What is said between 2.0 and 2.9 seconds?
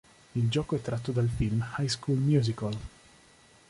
Musical.